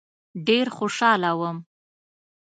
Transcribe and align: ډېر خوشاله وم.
ډېر 0.47 0.65
خوشاله 0.77 1.31
وم. 1.39 1.57